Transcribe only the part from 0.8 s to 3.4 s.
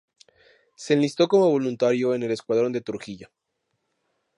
enlistó como voluntario en el escuadrón de Trujillo.